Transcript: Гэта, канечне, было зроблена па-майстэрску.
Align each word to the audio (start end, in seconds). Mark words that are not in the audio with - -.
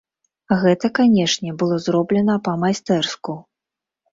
Гэта, 0.63 0.89
канечне, 0.99 1.53
было 1.59 1.77
зроблена 1.89 2.39
па-майстэрску. 2.49 3.37